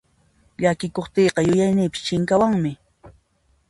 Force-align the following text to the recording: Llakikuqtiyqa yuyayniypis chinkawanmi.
Llakikuqtiyqa 0.61 1.39
yuyayniypis 1.47 2.03
chinkawanmi. 2.07 2.71